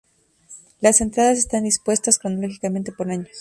Las 0.79 0.99
entradas 0.99 1.37
están 1.37 1.63
dispuestas 1.65 2.17
cronológicamente 2.17 2.91
por 2.91 3.11
año. 3.11 3.27